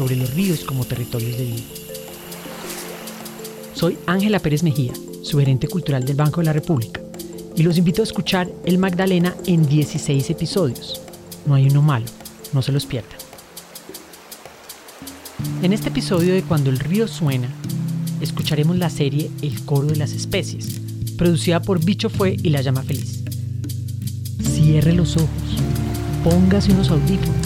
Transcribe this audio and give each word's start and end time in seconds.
sobre 0.00 0.16
los 0.16 0.32
ríos 0.32 0.64
como 0.64 0.86
territorios 0.86 1.36
de 1.36 1.44
vida. 1.44 1.62
Soy 3.74 3.98
Ángela 4.06 4.38
Pérez 4.38 4.62
Mejía, 4.62 4.94
su 5.22 5.38
gerente 5.38 5.68
cultural 5.68 6.06
del 6.06 6.16
Banco 6.16 6.40
de 6.40 6.46
la 6.46 6.54
República, 6.54 7.02
y 7.54 7.62
los 7.62 7.76
invito 7.76 8.00
a 8.00 8.04
escuchar 8.04 8.50
El 8.64 8.78
Magdalena 8.78 9.36
en 9.44 9.68
16 9.68 10.30
episodios. 10.30 11.02
No 11.44 11.54
hay 11.54 11.68
uno 11.68 11.82
malo, 11.82 12.06
no 12.54 12.62
se 12.62 12.72
los 12.72 12.86
pierdan. 12.86 13.12
En 15.60 15.74
este 15.74 15.90
episodio 15.90 16.32
de 16.32 16.44
Cuando 16.44 16.70
el 16.70 16.78
río 16.78 17.06
suena, 17.06 17.50
escucharemos 18.22 18.78
la 18.78 18.88
serie 18.88 19.30
El 19.42 19.62
coro 19.66 19.88
de 19.88 19.96
las 19.96 20.12
especies, 20.12 20.80
producida 21.18 21.60
por 21.60 21.84
Bicho 21.84 22.08
Fue 22.08 22.38
y 22.42 22.48
La 22.48 22.62
Llama 22.62 22.84
Feliz. 22.84 23.22
Cierre 24.40 24.94
los 24.94 25.18
ojos, 25.18 25.28
póngase 26.24 26.72
unos 26.72 26.88
audífonos 26.88 27.36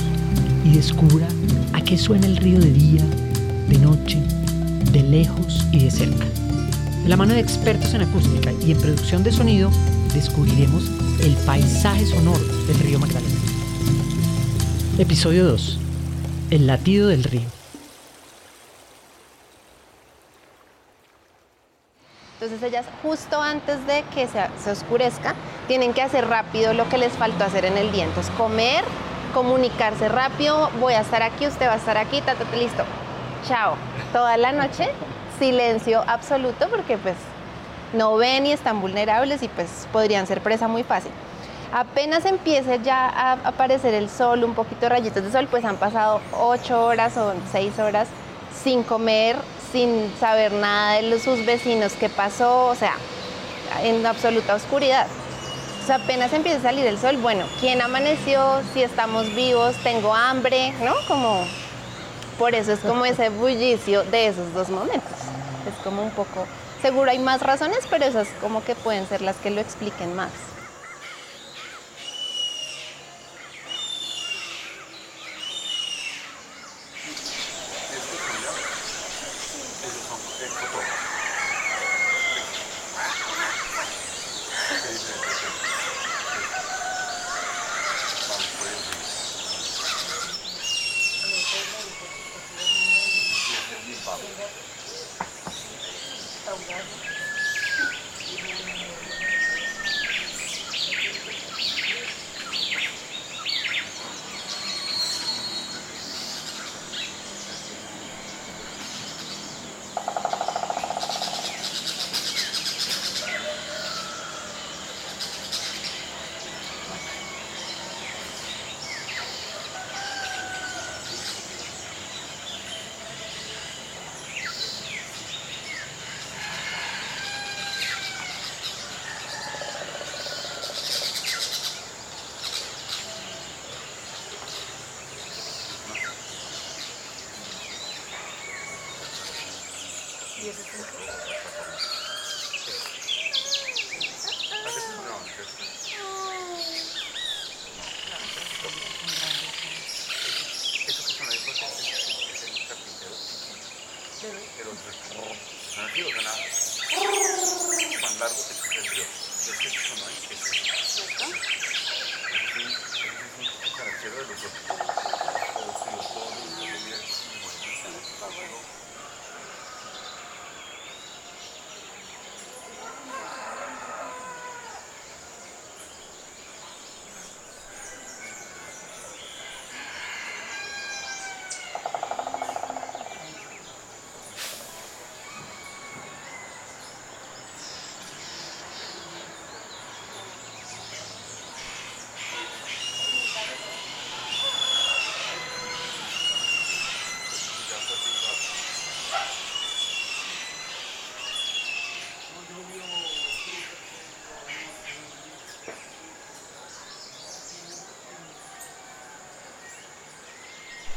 y 0.64 0.76
descubra 0.76 1.26
a 1.84 1.86
qué 1.86 1.98
suena 1.98 2.26
el 2.26 2.36
río 2.36 2.58
de 2.58 2.70
día, 2.70 3.02
de 3.68 3.78
noche, 3.78 4.18
de 4.90 5.02
lejos 5.02 5.66
y 5.70 5.84
de 5.84 5.90
cerca. 5.90 6.24
De 7.02 7.08
la 7.08 7.16
mano 7.16 7.34
de 7.34 7.40
expertos 7.40 7.92
en 7.92 8.02
acústica 8.02 8.52
y 8.64 8.72
en 8.72 8.78
producción 8.78 9.22
de 9.22 9.32
sonido, 9.32 9.70
descubriremos 10.14 10.90
el 11.20 11.34
paisaje 11.44 12.06
sonoro 12.06 12.42
del 12.66 12.78
río 12.80 12.98
Magdalena. 12.98 13.34
Episodio 14.98 15.44
2. 15.44 15.78
El 16.50 16.66
latido 16.66 17.08
del 17.08 17.24
río. 17.24 17.48
Entonces 22.40 22.62
ellas 22.62 22.86
justo 23.02 23.40
antes 23.40 23.86
de 23.86 24.04
que 24.14 24.26
se, 24.26 24.70
oscurezca 24.70 25.34
tienen 25.66 25.92
que 25.92 26.02
hacer 26.02 26.26
rápido 26.26 26.72
lo 26.72 26.88
que 26.88 26.98
les 26.98 27.12
faltó 27.12 27.44
hacer 27.44 27.64
en 27.66 27.76
el 27.76 27.92
día. 27.92 28.04
Entonces 28.04 28.32
comer, 28.36 28.84
comunicarse 29.34 30.08
rápido, 30.08 30.70
voy 30.80 30.94
a 30.94 31.00
estar 31.00 31.22
aquí, 31.22 31.46
usted 31.46 31.66
va 31.66 31.74
a 31.74 31.76
estar 31.76 31.98
aquí, 31.98 32.22
ta, 32.22 32.34
listo. 32.56 32.84
Chao. 33.46 33.74
Toda 34.12 34.36
la 34.36 34.52
noche 34.52 34.88
silencio 35.38 36.04
absoluto 36.06 36.68
porque 36.70 36.96
pues 36.96 37.16
no 37.92 38.16
ven 38.16 38.46
y 38.46 38.52
están 38.52 38.80
vulnerables 38.80 39.42
y 39.42 39.48
pues 39.48 39.88
podrían 39.92 40.26
ser 40.26 40.40
presa 40.40 40.68
muy 40.68 40.84
fácil. 40.84 41.10
Apenas 41.72 42.24
empiece 42.24 42.80
ya 42.84 43.08
a 43.08 43.32
aparecer 43.32 43.94
el 43.94 44.08
sol, 44.08 44.44
un 44.44 44.54
poquito 44.54 44.82
de 44.82 44.90
rayitos 44.90 45.24
de 45.24 45.32
sol, 45.32 45.48
pues 45.50 45.64
han 45.64 45.76
pasado 45.76 46.20
ocho 46.32 46.84
horas 46.84 47.16
o 47.16 47.34
seis 47.50 47.78
horas 47.80 48.06
sin 48.62 48.84
comer, 48.84 49.36
sin 49.72 50.12
saber 50.20 50.52
nada 50.52 51.02
de 51.02 51.18
sus 51.18 51.44
vecinos, 51.44 51.94
qué 51.98 52.08
pasó, 52.08 52.66
o 52.66 52.74
sea, 52.76 52.94
en 53.82 54.06
absoluta 54.06 54.54
oscuridad. 54.54 55.08
O 55.84 55.86
sea, 55.86 55.96
apenas 55.96 56.32
empieza 56.32 56.60
a 56.60 56.62
salir 56.62 56.86
el 56.86 56.98
sol, 56.98 57.18
bueno, 57.18 57.44
¿quién 57.60 57.82
amaneció? 57.82 58.62
Si 58.72 58.82
estamos 58.82 59.34
vivos, 59.34 59.76
tengo 59.82 60.14
hambre, 60.14 60.72
¿no? 60.82 60.94
Como, 61.06 61.46
por 62.38 62.54
eso 62.54 62.72
es 62.72 62.80
como 62.80 63.04
ese 63.04 63.28
bullicio 63.28 64.02
de 64.04 64.28
esos 64.28 64.54
dos 64.54 64.70
momentos. 64.70 65.12
Es 65.68 65.74
como 65.84 66.02
un 66.02 66.10
poco, 66.12 66.46
seguro 66.80 67.10
hay 67.10 67.18
más 67.18 67.42
razones, 67.42 67.80
pero 67.90 68.06
esas 68.06 68.28
como 68.40 68.64
que 68.64 68.74
pueden 68.74 69.06
ser 69.06 69.20
las 69.20 69.36
que 69.36 69.50
lo 69.50 69.60
expliquen 69.60 70.16
más. 70.16 70.30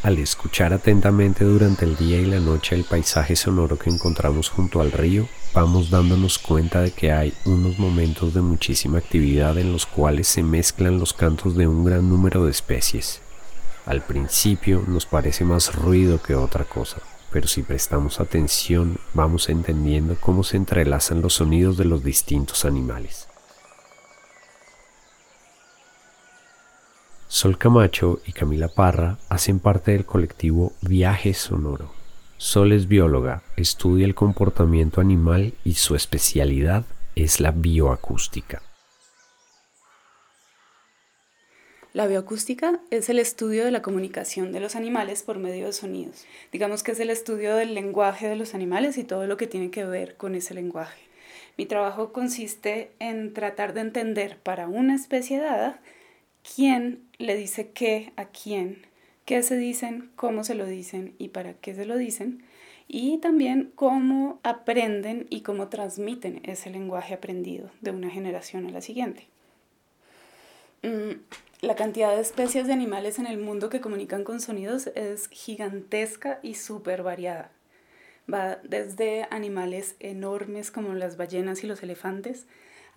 Al 0.07 0.19
escuchar 0.19 0.71
atentamente 0.71 1.43
durante 1.43 1.83
el 1.83 1.97
día 1.97 2.17
y 2.17 2.25
la 2.25 2.39
noche 2.39 2.75
el 2.75 2.85
paisaje 2.85 3.35
sonoro 3.35 3.77
que 3.77 3.89
encontramos 3.89 4.47
junto 4.47 4.79
al 4.79 4.93
río, 4.93 5.27
vamos 5.53 5.89
dándonos 5.89 6.39
cuenta 6.39 6.79
de 6.79 6.91
que 6.91 7.11
hay 7.11 7.33
unos 7.43 7.77
momentos 7.77 8.33
de 8.33 8.39
muchísima 8.39 8.99
actividad 8.99 9.57
en 9.57 9.73
los 9.73 9.85
cuales 9.85 10.29
se 10.29 10.43
mezclan 10.43 10.97
los 10.97 11.11
cantos 11.11 11.57
de 11.57 11.67
un 11.67 11.83
gran 11.83 12.09
número 12.09 12.45
de 12.45 12.51
especies. 12.51 13.19
Al 13.85 14.01
principio 14.01 14.81
nos 14.87 15.05
parece 15.05 15.43
más 15.43 15.75
ruido 15.75 16.21
que 16.21 16.35
otra 16.35 16.63
cosa, 16.63 17.01
pero 17.29 17.49
si 17.49 17.61
prestamos 17.61 18.21
atención 18.21 18.99
vamos 19.13 19.49
entendiendo 19.49 20.15
cómo 20.21 20.45
se 20.45 20.55
entrelazan 20.55 21.21
los 21.21 21.33
sonidos 21.33 21.75
de 21.75 21.83
los 21.83 22.01
distintos 22.01 22.63
animales. 22.63 23.27
Sol 27.29 27.57
Camacho 27.57 28.21
y 28.25 28.31
Camila 28.31 28.69
Parra 28.69 29.17
hacen 29.27 29.59
parte 29.59 29.91
del 29.91 30.05
colectivo 30.05 30.71
Viaje 30.81 31.33
Sonoro, 31.33 31.91
Sol 32.39 32.71
es 32.71 32.87
bióloga, 32.87 33.41
estudia 33.57 34.05
el 34.05 34.13
comportamiento 34.13 35.01
animal 35.01 35.55
y 35.65 35.73
su 35.73 35.95
especialidad 35.95 36.85
es 37.15 37.39
la 37.39 37.49
bioacústica. 37.49 38.61
La 41.93 42.05
bioacústica 42.05 42.79
es 42.91 43.09
el 43.09 43.17
estudio 43.17 43.65
de 43.65 43.71
la 43.71 43.81
comunicación 43.81 44.51
de 44.51 44.59
los 44.59 44.75
animales 44.75 45.23
por 45.23 45.39
medio 45.39 45.65
de 45.65 45.73
sonidos. 45.73 46.25
Digamos 46.51 46.83
que 46.83 46.91
es 46.91 46.99
el 46.99 47.09
estudio 47.09 47.55
del 47.55 47.73
lenguaje 47.73 48.29
de 48.29 48.35
los 48.35 48.53
animales 48.53 48.99
y 48.99 49.03
todo 49.03 49.25
lo 49.25 49.35
que 49.35 49.47
tiene 49.47 49.71
que 49.71 49.83
ver 49.83 50.15
con 50.15 50.35
ese 50.35 50.53
lenguaje. 50.53 51.01
Mi 51.57 51.65
trabajo 51.65 52.13
consiste 52.13 52.91
en 52.99 53.33
tratar 53.33 53.73
de 53.73 53.81
entender 53.81 54.37
para 54.37 54.67
una 54.67 54.93
especie 54.93 55.39
dada 55.39 55.81
quién 56.55 57.07
le 57.17 57.35
dice 57.35 57.71
qué 57.71 58.13
a 58.15 58.25
quién, 58.25 58.85
qué 59.25 59.43
se 59.43 59.57
dicen, 59.57 60.11
cómo 60.15 60.43
se 60.43 60.55
lo 60.55 60.65
dicen 60.65 61.15
y 61.17 61.29
para 61.29 61.53
qué 61.53 61.73
se 61.73 61.85
lo 61.85 61.97
dicen, 61.97 62.43
y 62.87 63.17
también 63.17 63.71
cómo 63.75 64.39
aprenden 64.43 65.27
y 65.29 65.41
cómo 65.41 65.67
transmiten 65.67 66.41
ese 66.43 66.69
lenguaje 66.69 67.13
aprendido 67.13 67.69
de 67.81 67.91
una 67.91 68.09
generación 68.09 68.65
a 68.65 68.71
la 68.71 68.81
siguiente. 68.81 69.27
Mm, 70.83 71.19
la 71.61 71.75
cantidad 71.75 72.15
de 72.15 72.21
especies 72.21 72.67
de 72.67 72.73
animales 72.73 73.19
en 73.19 73.27
el 73.27 73.39
mundo 73.39 73.69
que 73.69 73.81
comunican 73.81 74.23
con 74.23 74.39
sonidos 74.39 74.87
es 74.95 75.27
gigantesca 75.29 76.39
y 76.43 76.53
súper 76.53 77.03
variada. 77.03 77.51
Va 78.31 78.57
desde 78.63 79.27
animales 79.31 79.95
enormes 79.99 80.71
como 80.71 80.93
las 80.93 81.17
ballenas 81.17 81.63
y 81.63 81.67
los 81.67 81.83
elefantes 81.83 82.45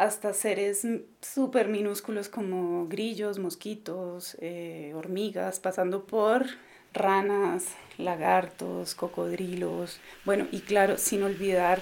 hasta 0.01 0.33
seres 0.33 0.87
súper 1.21 1.69
minúsculos 1.69 2.31
como 2.31 2.89
grillos, 2.89 3.39
mosquitos, 3.39 4.35
eh, 4.41 4.93
hormigas, 4.97 5.61
pasando 5.61 6.05
por 6.05 6.47
ranas, 6.95 7.67
lagartos, 7.99 8.95
cocodrilos, 8.95 10.01
bueno, 10.25 10.47
y 10.53 10.61
claro, 10.61 10.97
sin 10.97 11.23
olvidar 11.23 11.81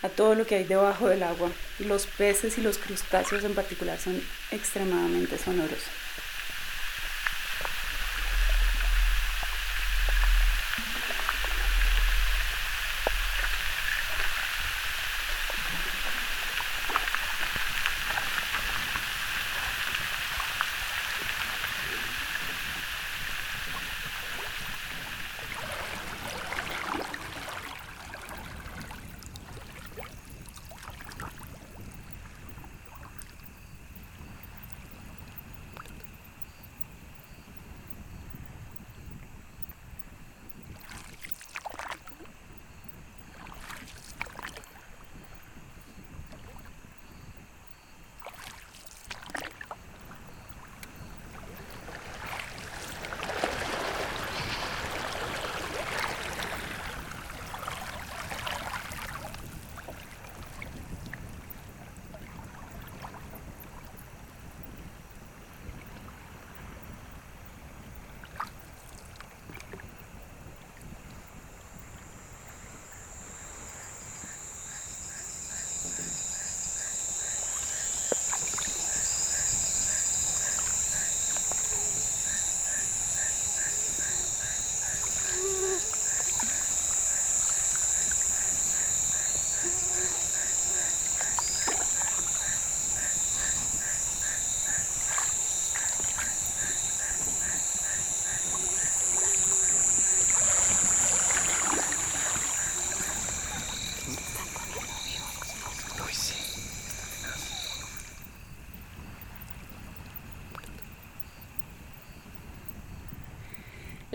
a 0.00 0.08
todo 0.08 0.34
lo 0.34 0.46
que 0.46 0.54
hay 0.54 0.64
debajo 0.64 1.08
del 1.08 1.22
agua. 1.22 1.50
Los 1.78 2.06
peces 2.06 2.56
y 2.56 2.62
los 2.62 2.78
crustáceos 2.78 3.44
en 3.44 3.54
particular 3.54 3.98
son 3.98 4.18
extremadamente 4.50 5.36
sonoros. 5.36 6.07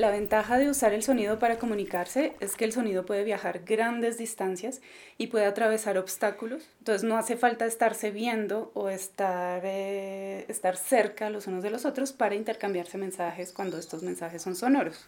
La 0.03 0.11
ventaja 0.11 0.57
de 0.57 0.69
usar 0.69 0.91
el 0.91 1.01
sonido 1.01 1.39
para 1.39 1.57
comunicarse 1.57 2.33
es 2.41 2.57
que 2.57 2.65
el 2.65 2.73
sonido 2.73 3.05
puede 3.05 3.23
viajar 3.23 3.61
grandes 3.63 4.17
distancias 4.17 4.81
y 5.17 5.27
puede 5.27 5.45
atravesar 5.45 5.97
obstáculos. 5.97 6.61
Entonces 6.79 7.05
no 7.05 7.15
hace 7.15 7.38
falta 7.38 7.65
estarse 7.65 8.11
viendo 8.11 8.69
o 8.73 8.89
estar, 8.89 9.61
eh, 9.63 10.44
estar 10.50 10.75
cerca 10.75 11.29
los 11.29 11.47
unos 11.47 11.63
de 11.63 11.69
los 11.69 11.85
otros 11.85 12.11
para 12.11 12.35
intercambiarse 12.35 12.97
mensajes 12.97 13.53
cuando 13.53 13.77
estos 13.77 14.03
mensajes 14.03 14.41
son 14.41 14.57
sonoros. 14.57 15.05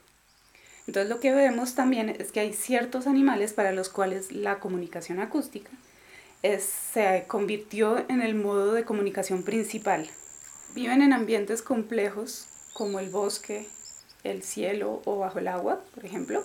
Entonces 0.87 1.09
lo 1.09 1.19
que 1.19 1.33
vemos 1.33 1.75
también 1.75 2.15
es 2.17 2.31
que 2.31 2.39
hay 2.39 2.53
ciertos 2.53 3.05
animales 3.05 3.51
para 3.51 3.73
los 3.73 3.89
cuales 3.89 4.31
la 4.31 4.59
comunicación 4.59 5.19
acústica 5.19 5.71
se 6.41 7.25
convirtió 7.27 8.05
en 8.07 8.21
el 8.21 8.33
modo 8.33 8.71
de 8.71 8.85
comunicación 8.85 9.43
principal. 9.43 10.09
Viven 10.73 11.01
en 11.01 11.11
ambientes 11.11 11.61
complejos 11.61 12.47
como 12.71 13.01
el 13.01 13.09
bosque, 13.09 13.67
el 14.25 14.43
cielo 14.43 15.01
o 15.05 15.19
bajo 15.19 15.39
el 15.39 15.47
agua, 15.47 15.81
por 15.93 16.05
ejemplo, 16.05 16.43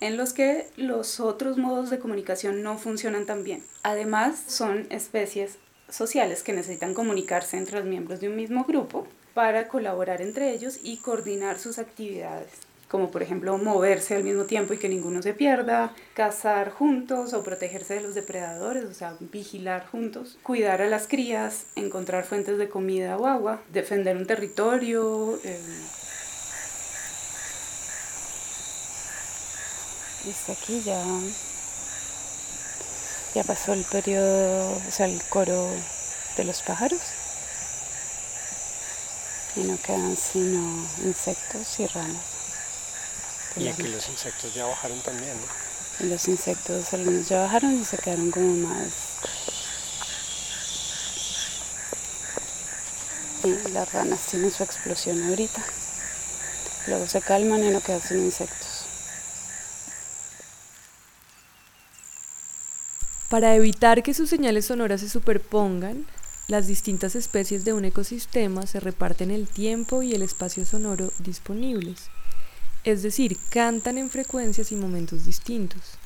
en 0.00 0.16
los 0.16 0.32
que 0.32 0.66
los 0.76 1.20
otros 1.20 1.58
modos 1.58 1.90
de 1.90 1.98
comunicación 1.98 2.62
no 2.62 2.78
funcionan 2.78 3.26
tan 3.26 3.44
bien. 3.44 3.62
Además, 3.82 4.42
son 4.46 4.86
especies 4.90 5.58
sociales 5.88 6.42
que 6.42 6.52
necesitan 6.52 6.94
comunicarse 6.94 7.56
entre 7.56 7.78
los 7.78 7.86
miembros 7.86 8.20
de 8.20 8.28
un 8.28 8.36
mismo 8.36 8.64
grupo 8.64 9.06
para 9.34 9.68
colaborar 9.68 10.20
entre 10.20 10.52
ellos 10.52 10.78
y 10.82 10.98
coordinar 10.98 11.58
sus 11.58 11.78
actividades, 11.78 12.50
como 12.88 13.10
por 13.10 13.22
ejemplo 13.22 13.56
moverse 13.56 14.16
al 14.16 14.24
mismo 14.24 14.44
tiempo 14.44 14.74
y 14.74 14.78
que 14.78 14.88
ninguno 14.88 15.22
se 15.22 15.34
pierda, 15.34 15.94
cazar 16.14 16.70
juntos 16.70 17.32
o 17.32 17.42
protegerse 17.42 17.94
de 17.94 18.00
los 18.00 18.14
depredadores, 18.14 18.84
o 18.84 18.94
sea, 18.94 19.14
vigilar 19.20 19.86
juntos, 19.86 20.38
cuidar 20.42 20.82
a 20.82 20.88
las 20.88 21.06
crías, 21.06 21.66
encontrar 21.76 22.24
fuentes 22.24 22.58
de 22.58 22.68
comida 22.68 23.16
o 23.16 23.26
agua, 23.26 23.62
defender 23.72 24.16
un 24.16 24.26
territorio, 24.26 25.38
eh, 25.44 25.60
Dice 30.28 30.52
aquí 30.52 30.82
ya, 30.82 31.02
ya 33.34 33.44
pasó 33.44 33.72
el 33.72 33.82
periodo, 33.84 34.72
o 34.76 34.90
sea, 34.90 35.06
el 35.06 35.22
coro 35.24 35.70
de 36.36 36.44
los 36.44 36.60
pájaros. 36.60 37.00
Y 39.56 39.60
no 39.60 39.80
quedan 39.80 40.14
sino 40.18 40.86
insectos 41.02 41.80
y 41.80 41.86
ranas. 41.86 42.22
Y 43.56 43.68
aquí 43.68 43.84
los 43.84 44.06
insectos 44.10 44.52
ya 44.52 44.66
bajaron 44.66 45.00
también, 45.00 45.34
¿no? 45.34 46.04
Y 46.04 46.10
los 46.10 46.28
insectos 46.28 46.92
algunos 46.92 47.26
ya 47.26 47.40
bajaron 47.44 47.80
y 47.80 47.84
se 47.86 47.96
quedaron 47.96 48.30
como 48.30 48.68
más. 48.68 48.92
Las 53.72 53.92
ranas 53.94 54.20
tienen 54.26 54.50
su 54.50 54.62
explosión 54.62 55.26
ahorita. 55.26 55.64
Luego 56.86 57.06
se 57.06 57.22
calman 57.22 57.64
y 57.64 57.70
no 57.70 57.80
quedan 57.80 58.02
sin 58.02 58.26
insectos. 58.26 58.77
Para 63.28 63.54
evitar 63.54 64.02
que 64.02 64.14
sus 64.14 64.30
señales 64.30 64.64
sonoras 64.64 65.02
se 65.02 65.08
superpongan, 65.10 66.06
las 66.46 66.66
distintas 66.66 67.14
especies 67.14 67.62
de 67.62 67.74
un 67.74 67.84
ecosistema 67.84 68.66
se 68.66 68.80
reparten 68.80 69.30
el 69.30 69.46
tiempo 69.46 70.02
y 70.02 70.14
el 70.14 70.22
espacio 70.22 70.64
sonoro 70.64 71.12
disponibles, 71.18 72.08
es 72.84 73.02
decir, 73.02 73.36
cantan 73.50 73.98
en 73.98 74.08
frecuencias 74.08 74.72
y 74.72 74.76
momentos 74.76 75.26
distintos. 75.26 75.98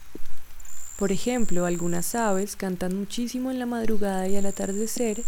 Por 0.98 1.12
ejemplo, 1.12 1.64
algunas 1.64 2.16
aves 2.16 2.56
cantan 2.56 2.96
muchísimo 2.96 3.52
en 3.52 3.60
la 3.60 3.66
madrugada 3.66 4.26
y 4.26 4.34
al 4.34 4.46
atardecer, 4.46 5.22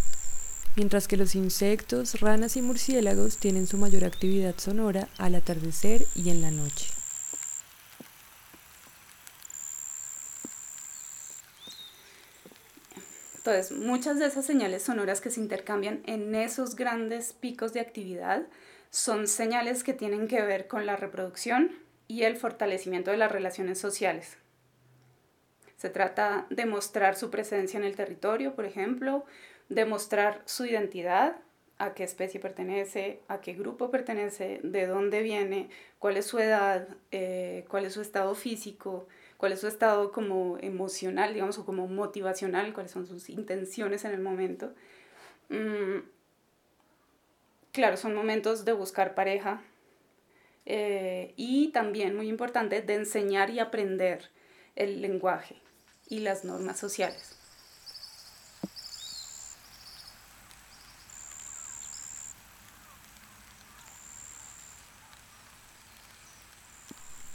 mientras 0.75 1.07
que 1.07 1.17
los 1.17 1.37
insectos, 1.37 2.21
ranas 2.21 2.57
y 2.57 2.63
murciélagos 2.63 3.37
tienen 3.37 3.69
su 3.69 3.79
mayor 3.79 4.05
actividad 4.05 4.57
sonora 4.59 5.09
al 5.17 5.37
atardecer 5.37 6.09
y 6.17 6.31
en 6.31 6.43
la 6.43 6.51
noche. 6.51 6.87
Entonces, 13.47 13.77
muchas 13.77 14.19
de 14.19 14.25
esas 14.25 14.47
señales 14.47 14.85
sonoras 14.85 15.21
que 15.21 15.29
se 15.29 15.39
intercambian 15.39 16.01
en 16.07 16.35
esos 16.35 16.77
grandes 16.77 17.35
picos 17.35 17.75
de 17.75 17.81
actividad 17.81 18.47
son 18.89 19.27
señales 19.27 19.85
que 19.85 19.93
tienen 19.93 20.29
que 20.29 20.41
ver 20.41 20.67
con 20.67 20.87
la 20.87 20.97
reproducción 20.97 21.71
y 22.09 22.23
el 22.23 22.39
fortalecimiento 22.39 23.11
de 23.11 23.19
las 23.19 23.31
relaciones 23.31 23.79
sociales. 23.79 24.39
Se 25.77 25.91
trata 25.91 26.47
de 26.49 26.65
mostrar 26.65 27.17
su 27.17 27.31
presencia 27.31 27.77
en 27.77 27.85
el 27.85 27.97
territorio, 27.97 28.55
por 28.55 28.65
ejemplo, 28.65 29.27
demostrar 29.69 30.41
su 30.47 30.65
identidad, 30.65 31.37
a 31.77 31.93
qué 31.93 32.05
especie 32.05 32.41
pertenece, 32.41 33.21
a 33.29 33.43
qué 33.43 33.53
grupo 33.53 33.91
pertenece, 33.91 34.61
de 34.63 34.87
dónde 34.87 35.21
viene, 35.21 35.69
cuál 35.99 36.17
es 36.17 36.25
su 36.25 36.39
edad, 36.39 36.89
eh, 37.11 37.67
cuál 37.69 37.85
es 37.85 37.93
su 37.93 38.01
estado 38.01 38.35
físico, 38.35 39.07
cuál 39.45 39.53
es 39.53 39.61
su 39.61 39.69
estado 39.69 40.11
como 40.11 40.57
emocional, 40.63 41.35
digamos, 41.35 41.59
o 41.59 41.67
como 41.67 41.87
motivacional, 41.87 42.73
cuáles 42.73 42.93
son 42.93 43.07
sus 43.07 43.29
intenciones 43.29 44.07
en 44.07 44.13
el 44.13 44.21
momento. 44.23 44.73
Mm, 45.51 45.99
claro, 47.71 47.99
son 47.99 48.15
momentos 48.15 48.65
de 48.65 48.73
buscar 48.73 49.15
pareja 49.15 49.63
eh, 50.65 51.35
y 51.37 51.69
también, 51.73 52.17
muy 52.17 52.31
importante, 52.31 52.81
de 52.81 52.95
enseñar 52.95 53.51
y 53.51 53.59
aprender 53.59 54.31
el 54.77 55.03
lenguaje 55.03 55.57
y 56.09 56.21
las 56.21 56.47
normas 56.47 56.79
sociales. 56.79 57.34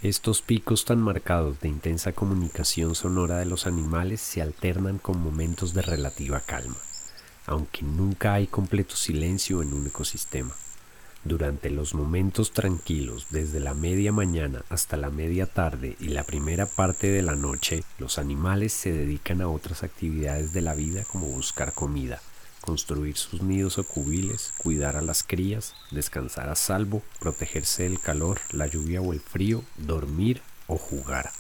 Estos 0.02 0.42
picos 0.42 0.86
tan 0.86 1.02
marcados 1.02 1.60
de 1.60 1.68
intensa 1.68 2.14
comunicación 2.14 2.96
sonora 2.96 3.38
de 3.38 3.46
los 3.46 3.68
animales 3.68 4.22
se 4.22 4.42
alternan 4.42 4.98
con 4.98 5.22
momentos 5.22 5.74
de 5.74 5.82
relativa 5.82 6.40
calma, 6.40 6.78
aunque 7.46 7.84
nunca 7.84 8.34
hay 8.34 8.48
completo 8.48 8.96
silencio 8.96 9.62
en 9.62 9.74
un 9.74 9.88
ecosistema. 9.88 10.56
Durante 11.26 11.70
los 11.70 11.96
momentos 11.96 12.54
tranquilos, 12.54 13.28
desde 13.30 13.60
la 13.60 13.74
media 13.74 14.14
mañana 14.14 14.64
hasta 14.70 14.96
la 14.96 15.10
media 15.10 15.48
tarde 15.48 15.98
y 16.00 16.08
la 16.08 16.24
primera 16.24 16.66
parte 16.66 17.10
de 17.10 17.22
la 17.22 17.36
noche, 17.36 17.84
los 17.98 18.20
animales 18.20 18.72
se 18.72 18.94
dedican 18.94 19.42
a 19.42 19.50
otras 19.50 19.84
actividades 19.84 20.54
de 20.54 20.62
la 20.62 20.76
vida 20.76 21.04
como 21.04 21.28
buscar 21.28 21.74
comida, 21.74 22.22
construir 22.70 23.18
sus 23.18 23.42
nidos 23.42 23.80
o 23.80 23.84
cubiles, 23.84 24.54
cuidar 24.60 24.96
a 24.96 25.02
las 25.02 25.24
crías, 25.24 25.74
descansar 25.90 26.50
a 26.50 26.56
salvo, 26.56 27.02
protegerse 27.20 27.82
del 27.82 28.00
calor, 28.00 28.42
la 28.52 28.68
lluvia 28.68 29.02
o 29.02 29.12
el 29.12 29.22
frío, 29.22 29.64
dormir 29.76 30.44
o 30.68 30.78
jugar. 30.78 31.32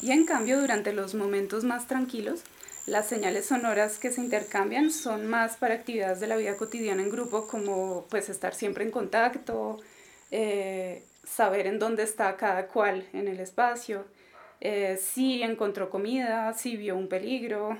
Y 0.00 0.12
en 0.12 0.24
cambio, 0.24 0.58
durante 0.58 0.94
los 0.94 1.14
momentos 1.14 1.64
más 1.64 1.86
tranquilos, 1.86 2.40
las 2.86 3.06
señales 3.06 3.44
sonoras 3.44 3.98
que 3.98 4.10
se 4.10 4.22
intercambian 4.22 4.90
son 4.90 5.26
más 5.26 5.58
para 5.58 5.74
actividades 5.74 6.20
de 6.20 6.26
la 6.26 6.36
vida 6.36 6.56
cotidiana 6.56 7.02
en 7.02 7.10
grupo, 7.10 7.46
como 7.46 8.06
pues 8.08 8.30
estar 8.30 8.54
siempre 8.54 8.84
en 8.86 8.90
contacto, 8.90 9.78
eh, 10.30 11.04
saber 11.24 11.66
en 11.66 11.78
dónde 11.78 12.02
está 12.02 12.36
cada 12.36 12.68
cual 12.68 13.06
en 13.12 13.28
el 13.28 13.40
espacio, 13.40 14.06
eh, 14.60 14.98
si 15.00 15.42
encontró 15.42 15.90
comida, 15.90 16.52
si 16.54 16.76
vio 16.76 16.96
un 16.96 17.08
peligro, 17.08 17.78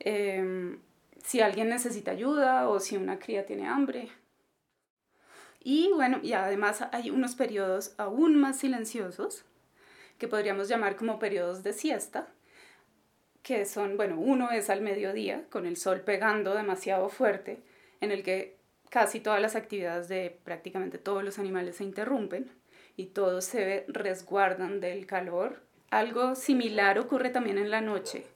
em, 0.00 0.80
si 1.24 1.40
alguien 1.40 1.68
necesita 1.68 2.12
ayuda 2.12 2.68
o 2.68 2.80
si 2.80 2.96
una 2.96 3.18
cría 3.18 3.46
tiene 3.46 3.68
hambre. 3.68 4.08
Y 5.60 5.90
bueno, 5.94 6.20
y 6.22 6.32
además 6.32 6.82
hay 6.92 7.10
unos 7.10 7.34
periodos 7.34 7.94
aún 7.98 8.36
más 8.36 8.58
silenciosos 8.58 9.44
que 10.18 10.28
podríamos 10.28 10.68
llamar 10.68 10.96
como 10.96 11.18
periodos 11.18 11.62
de 11.62 11.72
siesta, 11.72 12.28
que 13.42 13.64
son, 13.64 13.96
bueno, 13.96 14.18
uno 14.18 14.50
es 14.50 14.70
al 14.70 14.80
mediodía, 14.80 15.44
con 15.50 15.66
el 15.66 15.76
sol 15.76 16.00
pegando 16.00 16.54
demasiado 16.54 17.08
fuerte, 17.08 17.62
en 18.00 18.10
el 18.10 18.22
que 18.22 18.57
casi 18.90 19.20
todas 19.20 19.40
las 19.40 19.56
actividades 19.56 20.08
de 20.08 20.38
prácticamente 20.44 20.98
todos 20.98 21.24
los 21.24 21.38
animales 21.38 21.76
se 21.76 21.84
interrumpen 21.84 22.50
y 22.96 23.06
todos 23.06 23.44
se 23.44 23.84
resguardan 23.88 24.80
del 24.80 25.06
calor. 25.06 25.62
Algo 25.90 26.34
similar 26.34 26.98
ocurre 26.98 27.30
también 27.30 27.58
en 27.58 27.70
la 27.70 27.80
noche. 27.80 28.26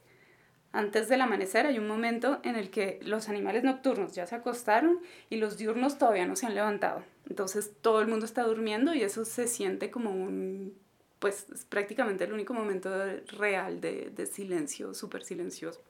Antes 0.72 1.08
del 1.08 1.20
amanecer 1.20 1.66
hay 1.66 1.78
un 1.78 1.86
momento 1.86 2.40
en 2.44 2.56
el 2.56 2.70
que 2.70 2.98
los 3.02 3.28
animales 3.28 3.62
nocturnos 3.62 4.14
ya 4.14 4.26
se 4.26 4.36
acostaron 4.36 5.00
y 5.28 5.36
los 5.36 5.58
diurnos 5.58 5.98
todavía 5.98 6.26
no 6.26 6.36
se 6.36 6.46
han 6.46 6.54
levantado. 6.54 7.04
Entonces 7.28 7.72
todo 7.82 8.00
el 8.00 8.08
mundo 8.08 8.24
está 8.24 8.42
durmiendo 8.44 8.94
y 8.94 9.02
eso 9.02 9.26
se 9.26 9.48
siente 9.48 9.90
como 9.90 10.10
un, 10.10 10.78
pues 11.18 11.46
es 11.52 11.66
prácticamente 11.66 12.24
el 12.24 12.32
único 12.32 12.54
momento 12.54 12.90
real 13.36 13.82
de, 13.82 14.10
de 14.10 14.26
silencio, 14.26 14.94
súper 14.94 15.24
silencioso 15.24 15.82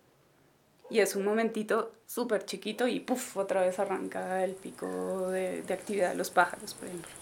y 0.92 1.00
es 1.00 1.16
un 1.16 1.25
momentito 1.25 1.92
súper 2.06 2.44
chiquito 2.44 2.87
y 2.87 3.00
puff, 3.00 3.38
otra 3.38 3.62
vez 3.62 3.78
arranca 3.78 4.44
el 4.44 4.52
pico 4.52 5.30
de, 5.30 5.62
de 5.62 5.75
actividad 5.75 6.11
de 6.11 6.16
los 6.16 6.30
pájaros, 6.30 6.75
por 6.75 6.88
ejemplo. 6.88 7.21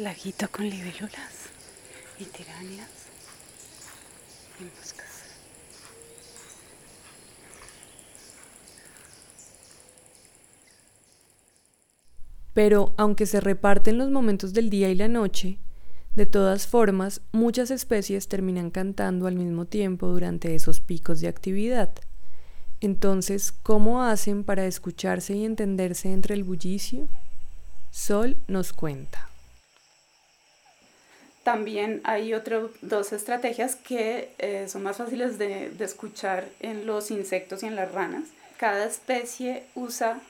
Laguito 0.00 0.48
con 0.50 0.68
libélulas 0.68 1.50
y 2.18 2.24
tiranias 2.24 2.88
y 4.58 4.64
moscas. 4.64 5.06
Pero 12.54 12.94
aunque 12.96 13.26
se 13.26 13.40
reparten 13.40 13.98
los 13.98 14.10
momentos 14.10 14.52
del 14.54 14.70
día 14.70 14.88
y 14.88 14.94
la 14.94 15.08
noche, 15.08 15.58
De 16.14 16.26
todas 16.26 16.66
formas, 16.66 17.20
muchas 17.32 17.70
especies 17.70 18.26
terminan 18.28 18.70
cantando 18.70 19.26
al 19.26 19.36
mismo 19.36 19.64
tiempo 19.64 20.08
durante 20.08 20.54
esos 20.54 20.80
picos 20.80 21.20
de 21.20 21.28
actividad. 21.28 21.90
Entonces, 22.80 23.52
¿cómo 23.52 24.02
hacen 24.02 24.42
para 24.42 24.66
escucharse 24.66 25.36
y 25.36 25.44
entenderse 25.44 26.12
entre 26.12 26.34
el 26.34 26.44
bullicio? 26.44 27.08
Sol 27.90 28.36
nos 28.48 28.72
cuenta. 28.72 29.29
También 31.50 32.00
hay 32.04 32.32
otras 32.32 32.66
dos 32.80 33.12
estrategias 33.12 33.74
que 33.74 34.30
eh, 34.38 34.68
son 34.68 34.84
más 34.84 34.98
fáciles 34.98 35.36
de, 35.36 35.70
de 35.70 35.84
escuchar 35.84 36.46
en 36.60 36.86
los 36.86 37.10
insectos 37.10 37.64
y 37.64 37.66
en 37.66 37.74
las 37.74 37.90
ranas. 37.90 38.28
Cada 38.56 38.84
especie 38.84 39.64
usa, 39.74 40.20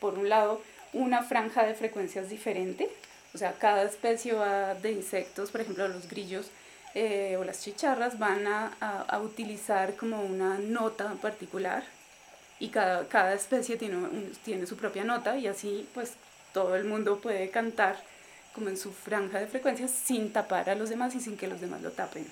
por 0.00 0.14
un 0.18 0.30
lado, 0.30 0.62
una 0.94 1.22
franja 1.22 1.66
de 1.66 1.74
frecuencias 1.74 2.30
diferente. 2.30 2.88
O 3.34 3.36
sea, 3.36 3.52
cada 3.58 3.82
especie 3.82 4.32
va 4.32 4.74
de 4.74 4.92
insectos, 4.92 5.50
por 5.50 5.60
ejemplo, 5.60 5.86
los 5.86 6.08
grillos 6.08 6.46
eh, 6.94 7.36
o 7.38 7.44
las 7.44 7.62
chicharras 7.62 8.18
van 8.18 8.46
a, 8.46 8.72
a, 8.80 9.20
utilizar 9.20 9.96
como 9.96 10.22
una 10.22 10.56
nota 10.56 11.12
particular 11.20 11.84
y 12.58 12.70
cada, 12.70 13.06
cada 13.08 13.34
especie 13.34 13.76
tiene, 13.76 13.98
tiene 14.46 14.66
su 14.66 14.78
propia 14.78 15.04
nota 15.04 15.36
y 15.36 15.46
así 15.46 15.86
pues 15.92 16.14
todo 16.54 16.74
el 16.74 16.84
mundo 16.84 17.20
puede 17.20 17.50
cantar 17.50 18.02
como 18.56 18.70
en 18.70 18.78
su 18.78 18.90
franja 18.90 19.38
de 19.38 19.46
frecuencias 19.46 19.90
sin 19.90 20.32
tapar 20.32 20.70
a 20.70 20.74
los 20.74 20.88
demás 20.88 21.14
y 21.14 21.20
sin 21.20 21.36
que 21.36 21.46
los 21.46 21.60
demás 21.60 21.82
lo 21.82 21.90
tapen. 21.90 22.26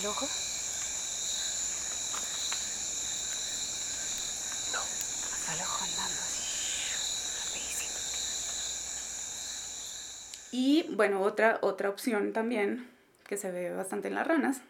El 0.00 0.06
ojo? 0.06 0.26
No. 4.72 4.78
Pasa 4.78 5.54
el 5.54 5.60
ojo 5.60 5.84
andando 5.84 6.20
así, 6.22 6.44
rapidísimo. 7.44 7.98
Y 10.52 10.94
bueno, 10.94 11.22
otra, 11.22 11.58
otra 11.62 11.88
opción 11.88 12.32
también 12.32 12.88
que 13.26 13.36
se 13.36 13.50
ve 13.50 13.70
bastante 13.72 14.08
en 14.08 14.14
las 14.14 14.26
ranas 14.26 14.60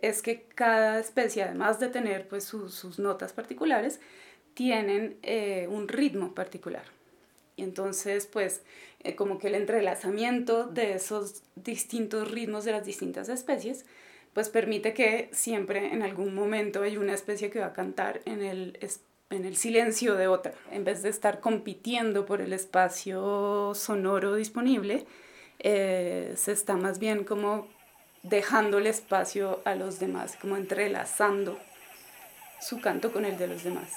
es 0.00 0.22
que 0.22 0.44
cada 0.54 1.00
especie, 1.00 1.42
además 1.42 1.80
de 1.80 1.88
tener 1.88 2.28
pues, 2.28 2.44
sus, 2.44 2.72
sus 2.72 3.00
notas 3.00 3.32
particulares, 3.32 4.00
tienen 4.54 5.18
eh, 5.22 5.66
un 5.68 5.88
ritmo 5.88 6.34
particular. 6.34 6.84
Y 7.56 7.64
entonces, 7.64 8.26
pues, 8.26 8.62
eh, 9.00 9.16
como 9.16 9.38
que 9.38 9.48
el 9.48 9.56
entrelazamiento 9.56 10.66
de 10.66 10.94
esos 10.94 11.42
distintos 11.56 12.30
ritmos 12.30 12.64
de 12.64 12.70
las 12.72 12.86
distintas 12.86 13.28
especies, 13.28 13.84
pues 14.38 14.50
permite 14.50 14.94
que 14.94 15.28
siempre 15.32 15.92
en 15.92 16.04
algún 16.04 16.32
momento 16.32 16.82
hay 16.82 16.96
una 16.96 17.12
especie 17.12 17.50
que 17.50 17.58
va 17.58 17.66
a 17.66 17.72
cantar 17.72 18.20
en 18.24 18.40
el, 18.40 18.78
en 19.30 19.44
el 19.44 19.56
silencio 19.56 20.14
de 20.14 20.28
otra. 20.28 20.54
En 20.70 20.84
vez 20.84 21.02
de 21.02 21.08
estar 21.08 21.40
compitiendo 21.40 22.24
por 22.24 22.40
el 22.40 22.52
espacio 22.52 23.72
sonoro 23.74 24.36
disponible, 24.36 25.06
eh, 25.58 26.34
se 26.36 26.52
está 26.52 26.76
más 26.76 27.00
bien 27.00 27.24
como 27.24 27.66
dejando 28.22 28.78
el 28.78 28.86
espacio 28.86 29.60
a 29.64 29.74
los 29.74 29.98
demás, 29.98 30.38
como 30.40 30.56
entrelazando 30.56 31.58
su 32.60 32.80
canto 32.80 33.10
con 33.12 33.24
el 33.24 33.38
de 33.38 33.48
los 33.48 33.64
demás. 33.64 33.90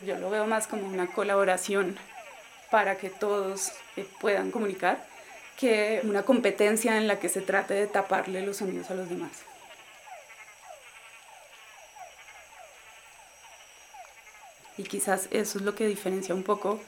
Yo 0.00 0.16
lo 0.16 0.30
veo 0.30 0.46
más 0.46 0.66
como 0.66 0.86
una 0.86 1.08
colaboración 1.08 1.98
para 2.70 2.96
que 2.98 3.10
todos 3.10 3.72
eh, 3.96 4.06
puedan 4.20 4.50
comunicar 4.50 5.04
que 5.58 6.00
una 6.04 6.22
competencia 6.22 6.96
en 6.96 7.08
la 7.08 7.18
que 7.18 7.28
se 7.28 7.40
trate 7.40 7.74
de 7.74 7.88
taparle 7.88 8.42
los 8.42 8.58
sonidos 8.58 8.90
a 8.90 8.94
los 8.94 9.08
demás. 9.08 9.32
Y 14.76 14.84
quizás 14.84 15.26
eso 15.32 15.58
es 15.58 15.64
lo 15.64 15.74
que 15.74 15.88
diferencia 15.88 16.34
un 16.34 16.44
poco 16.44 16.80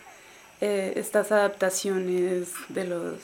eh, 0.61 0.93
estas 0.95 1.33
adaptaciones 1.33 2.51
de 2.69 2.85
los 2.85 3.21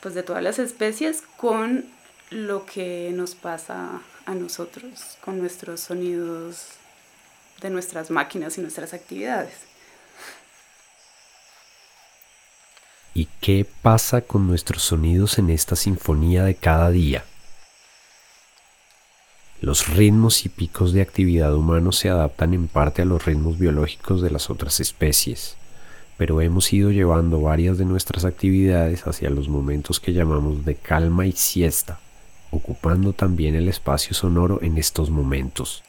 pues 0.00 0.14
de 0.14 0.22
todas 0.22 0.42
las 0.42 0.58
especies 0.58 1.22
con 1.36 1.84
lo 2.30 2.64
que 2.64 3.10
nos 3.14 3.34
pasa 3.34 4.00
a 4.26 4.34
nosotros 4.34 5.18
con 5.24 5.38
nuestros 5.38 5.80
sonidos 5.80 6.66
de 7.60 7.70
nuestras 7.70 8.10
máquinas 8.10 8.56
y 8.56 8.60
nuestras 8.60 8.94
actividades. 8.94 9.54
¿Y 13.12 13.26
qué 13.40 13.66
pasa 13.82 14.22
con 14.22 14.46
nuestros 14.46 14.82
sonidos 14.82 15.38
en 15.38 15.50
esta 15.50 15.76
sinfonía 15.76 16.44
de 16.44 16.54
cada 16.54 16.90
día? 16.90 17.24
Los 19.60 19.88
ritmos 19.88 20.46
y 20.46 20.48
picos 20.48 20.92
de 20.94 21.02
actividad 21.02 21.54
humanos 21.54 21.98
se 21.98 22.08
adaptan 22.08 22.54
en 22.54 22.66
parte 22.66 23.02
a 23.02 23.04
los 23.04 23.24
ritmos 23.26 23.58
biológicos 23.58 24.22
de 24.22 24.30
las 24.30 24.48
otras 24.48 24.80
especies, 24.80 25.56
pero 26.20 26.42
hemos 26.42 26.70
ido 26.70 26.90
llevando 26.90 27.40
varias 27.40 27.78
de 27.78 27.86
nuestras 27.86 28.26
actividades 28.26 29.06
hacia 29.06 29.30
los 29.30 29.48
momentos 29.48 30.00
que 30.00 30.12
llamamos 30.12 30.66
de 30.66 30.74
calma 30.74 31.24
y 31.24 31.32
siesta, 31.32 31.98
ocupando 32.50 33.14
también 33.14 33.54
el 33.54 33.70
espacio 33.70 34.12
sonoro 34.12 34.58
en 34.60 34.76
estos 34.76 35.08
momentos. 35.08 35.82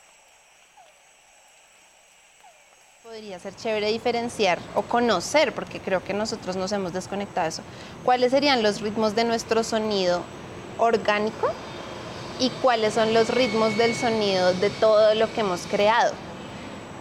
Podría 3.03 3.39
ser 3.39 3.57
chévere 3.57 3.91
diferenciar 3.91 4.57
o 4.73 4.83
conocer, 4.83 5.53
porque 5.53 5.81
creo 5.81 6.01
que 6.01 6.13
nosotros 6.13 6.55
nos 6.55 6.71
hemos 6.71 6.93
desconectado 6.93 7.43
de 7.43 7.49
eso. 7.49 7.63
¿Cuáles 8.05 8.31
serían 8.31 8.63
los 8.63 8.79
ritmos 8.79 9.15
de 9.15 9.25
nuestro 9.25 9.65
sonido 9.65 10.21
orgánico 10.77 11.49
y 12.39 12.51
cuáles 12.61 12.93
son 12.93 13.13
los 13.13 13.27
ritmos 13.27 13.75
del 13.75 13.95
sonido 13.95 14.53
de 14.53 14.69
todo 14.69 15.13
lo 15.13 15.29
que 15.33 15.41
hemos 15.41 15.63
creado? 15.63 16.13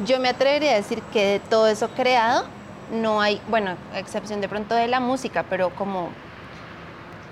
Yo 0.05 0.19
me 0.19 0.31
atrevería 0.31 0.73
a 0.73 0.75
decir 0.75 1.01
que 1.13 1.25
de 1.25 1.39
todo 1.39 1.69
eso 1.69 1.91
creado, 1.91 2.59
no 2.93 3.21
hay, 3.21 3.41
bueno, 3.49 3.77
a 3.93 3.99
excepción 3.99 4.41
de 4.41 4.49
pronto 4.49 4.75
de 4.75 4.89
la 4.89 5.01
música, 5.01 5.45
pero 5.49 5.71
como 5.71 6.11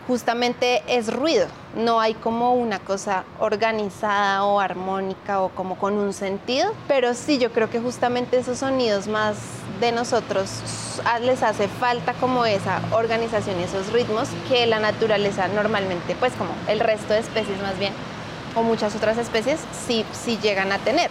justamente 0.06 0.82
es 0.88 1.12
ruido, 1.12 1.46
no 1.76 2.00
hay 2.00 2.14
como 2.14 2.54
una 2.54 2.78
cosa 2.78 3.24
organizada 3.40 4.42
o 4.44 4.58
armónica 4.58 5.42
o 5.42 5.50
como 5.50 5.76
con 5.76 5.98
un 5.98 6.14
sentido, 6.14 6.72
pero 6.88 7.12
sí 7.12 7.38
yo 7.38 7.52
creo 7.52 7.68
que 7.68 7.78
justamente 7.78 8.38
esos 8.38 8.58
sonidos 8.58 9.06
más 9.06 9.36
de 9.80 9.92
nosotros 9.92 10.48
les 11.20 11.42
hace 11.42 11.68
falta 11.68 12.14
como 12.14 12.46
esa 12.46 12.80
organización 12.92 13.60
y 13.60 13.64
esos 13.64 13.92
ritmos 13.92 14.30
que 14.48 14.66
la 14.66 14.80
naturaleza 14.80 15.46
normalmente, 15.48 16.16
pues 16.18 16.32
como 16.32 16.52
el 16.68 16.80
resto 16.80 17.12
de 17.12 17.20
especies 17.20 17.60
más 17.60 17.78
bien, 17.78 17.92
o 18.56 18.62
muchas 18.62 18.96
otras 18.96 19.18
especies, 19.18 19.60
sí, 19.86 20.06
sí 20.12 20.38
llegan 20.42 20.72
a 20.72 20.78
tener. 20.78 21.10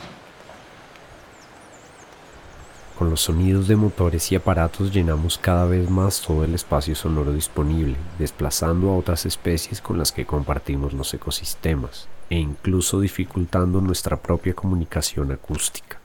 Con 2.97 3.11
los 3.11 3.21
sonidos 3.21 3.67
de 3.67 3.75
motores 3.75 4.31
y 4.31 4.35
aparatos 4.35 4.91
llenamos 4.91 5.37
cada 5.37 5.65
vez 5.65 5.87
más 5.87 6.19
todo 6.19 6.43
el 6.43 6.55
espacio 6.55 6.95
sonoro 6.95 7.31
disponible, 7.31 7.95
desplazando 8.17 8.89
a 8.89 8.97
otras 8.97 9.27
especies 9.27 9.81
con 9.81 9.99
las 9.99 10.11
que 10.11 10.25
compartimos 10.25 10.93
los 10.93 11.13
ecosistemas 11.13 12.07
e 12.31 12.39
incluso 12.39 12.99
dificultando 12.99 13.81
nuestra 13.81 14.17
propia 14.17 14.55
comunicación 14.55 15.31
acústica. 15.31 15.99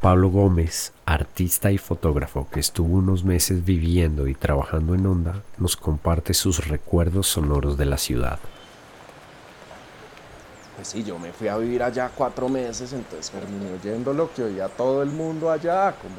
Pablo 0.00 0.30
Gómez, 0.30 0.92
artista 1.04 1.70
y 1.70 1.78
fotógrafo 1.78 2.48
que 2.50 2.58
estuvo 2.58 2.96
unos 2.96 3.22
meses 3.22 3.64
viviendo 3.64 4.26
y 4.26 4.34
trabajando 4.34 4.96
en 4.96 5.06
Onda, 5.06 5.44
nos 5.58 5.76
comparte 5.76 6.34
sus 6.34 6.66
recuerdos 6.66 7.28
sonoros 7.28 7.76
de 7.78 7.86
la 7.86 7.98
ciudad. 7.98 8.40
Pues 10.76 10.88
sí, 10.88 11.02
yo 11.02 11.18
me 11.18 11.32
fui 11.32 11.48
a 11.48 11.56
vivir 11.56 11.82
allá 11.82 12.10
cuatro 12.14 12.48
meses, 12.48 12.92
entonces 12.92 13.30
terminé 13.30 13.72
oyendo 13.72 14.12
lo 14.12 14.32
que 14.32 14.42
oía 14.42 14.68
todo 14.68 15.02
el 15.02 15.10
mundo 15.10 15.50
allá, 15.50 15.94
como 16.00 16.16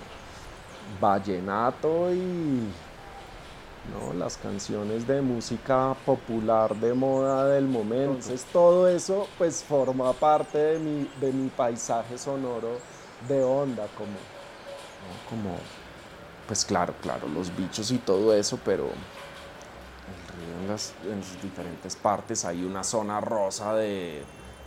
vallenato 0.99 2.11
y 2.11 2.73
¿no? 3.91 4.13
las 4.13 4.37
canciones 4.37 5.05
de 5.07 5.21
música 5.21 5.95
popular 6.05 6.75
de 6.75 6.93
moda 6.93 7.47
del 7.49 7.67
momento. 7.67 8.15
Entonces 8.15 8.45
todo 8.51 8.87
eso 8.87 9.27
pues 9.37 9.63
forma 9.63 10.11
parte 10.13 10.57
de 10.57 10.79
mi, 10.79 11.09
de 11.19 11.31
mi 11.31 11.49
paisaje 11.49 12.17
sonoro 12.17 12.79
de 13.27 13.43
onda, 13.43 13.87
como, 13.95 14.17
como, 15.29 15.55
pues 16.47 16.65
claro, 16.65 16.93
claro, 17.01 17.27
los 17.27 17.55
bichos 17.55 17.91
y 17.91 17.97
todo 17.99 18.33
eso, 18.33 18.59
pero 18.63 18.85
el 18.85 20.45
río 20.45 20.61
en 20.61 20.67
las, 20.67 20.93
en 21.03 21.19
las 21.19 21.41
diferentes 21.41 21.95
partes 21.95 22.45
hay 22.45 22.63
una 22.63 22.83
zona 22.83 23.19
rosa 23.21 23.75
de 23.75 24.23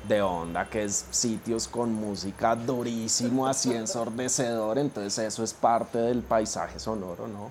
de 0.09 0.23
onda, 0.23 0.69
que 0.69 0.85
es 0.85 1.07
sitios 1.11 1.69
con 1.69 1.93
música 1.93 2.57
durísimo, 2.57 3.47
así 3.47 3.73
ensordecedor, 3.75 4.79
entonces 4.79 5.19
eso 5.27 5.43
es 5.43 5.53
parte 5.53 5.99
del 5.99 6.23
paisaje 6.23 6.79
sonoro, 6.79 7.29
¿no? 7.29 7.51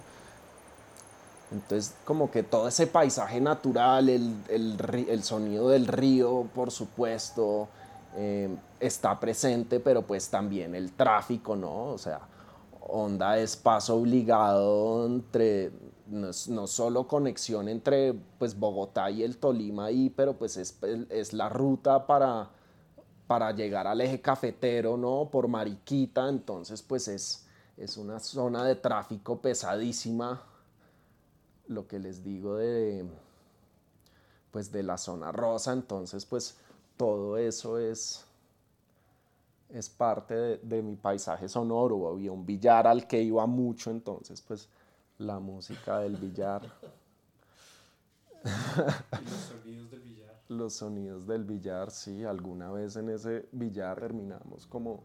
Entonces, 1.52 1.96
como 2.06 2.30
que 2.30 2.44
todo 2.44 2.68
ese 2.68 2.86
paisaje 2.86 3.42
natural, 3.42 4.08
el, 4.10 5.24
sonido 5.24 5.70
del 5.70 5.88
río, 5.88 6.48
por 6.54 6.70
supuesto, 6.70 7.68
eh, 8.16 8.56
está 8.80 9.20
presente, 9.20 9.80
pero 9.80 10.04
pues 10.04 10.30
también 10.30 10.76
el 10.76 10.92
tráfico, 10.92 11.56
¿no? 11.56 11.86
O 11.86 11.98
sea, 11.98 12.20
onda 12.92 13.38
es 13.38 13.56
paso 13.56 13.96
obligado 13.96 15.06
entre, 15.06 15.72
no, 16.08 16.68
solo 16.68 17.08
conexión 17.08 17.70
entre 17.70 18.14
pues, 18.38 18.58
Bogotá 18.58 19.10
y 19.12 19.24
el 19.24 19.38
Tolima 19.38 19.86
ahí, 19.86 20.10
pero 20.10 20.38
pues 20.38 20.58
es, 20.58 21.34
la 21.34 21.50
ruta 21.50 22.06
para, 22.08 22.50
para 23.28 23.52
llegar 23.52 23.88
al 23.88 24.02
eje 24.02 24.22
cafetero, 24.22 24.98
¿no? 24.98 25.30
Por 25.32 25.48
Mariquita, 25.48 26.28
entonces 26.30 26.82
pues 26.82 27.08
es, 27.08 27.46
es 27.78 27.98
una 27.98 28.20
zona 28.20 28.64
de 28.64 28.76
tráfico 28.76 29.40
pesadísima, 29.40 30.44
lo 31.68 31.88
que 31.88 32.00
les 32.00 32.24
digo 32.24 32.56
de, 32.56 33.06
pues 34.52 34.72
de 34.72 34.84
la 34.84 34.98
zona 34.98 35.32
rosa, 35.32 35.74
entonces 35.74 36.26
pues 36.26 36.58
todo 36.98 37.38
eso 37.38 37.78
es, 37.80 38.26
es 39.70 39.90
parte 39.90 40.36
de, 40.36 40.58
de 40.58 40.82
mi 40.82 40.96
paisaje 40.96 41.48
sonoro, 41.48 42.10
había 42.10 42.32
un 42.32 42.46
billar 42.46 42.88
al 42.88 43.08
que 43.08 43.22
iba 43.22 43.46
mucho, 43.46 43.92
entonces 43.92 44.42
pues 44.42 44.70
la 45.20 45.40
música 45.40 46.00
del 46.00 46.16
billar. 46.16 46.62
¿Y 48.44 49.26
los 49.26 49.42
sonidos 49.42 49.92
del 49.92 50.02
billar? 50.02 50.36
Los 50.48 50.74
sonidos 50.74 51.28
del 51.28 51.44
billar, 51.44 51.92
sí. 51.92 52.24
Alguna 52.24 52.72
vez 52.72 52.96
en 52.96 53.10
ese 53.10 53.48
billar 53.52 54.00
terminamos 54.00 54.66
como, 54.66 55.04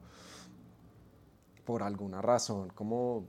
por 1.65 1.83
alguna 1.83 2.23
razón, 2.23 2.71
como 2.71 3.27